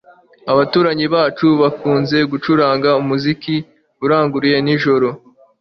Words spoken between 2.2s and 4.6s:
gucuranga umuziki uranguruye